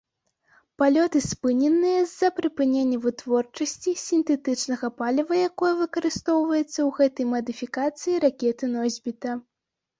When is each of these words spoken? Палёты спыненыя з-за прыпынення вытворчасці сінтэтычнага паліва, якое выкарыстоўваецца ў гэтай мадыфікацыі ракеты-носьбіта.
Палёты 0.81 1.19
спыненыя 1.31 1.99
з-за 2.11 2.29
прыпынення 2.39 2.97
вытворчасці 3.03 3.91
сінтэтычнага 4.07 4.87
паліва, 5.03 5.33
якое 5.51 5.71
выкарыстоўваецца 5.85 6.67
ў 6.67 6.89
гэтай 6.99 7.25
мадыфікацыі 7.39 8.19
ракеты-носьбіта. 8.29 9.41